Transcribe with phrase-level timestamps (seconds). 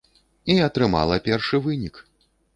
[0.53, 2.03] І атрымала першы вынік!